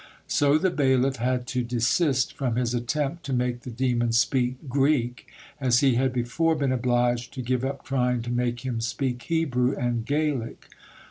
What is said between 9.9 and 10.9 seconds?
Gaelic.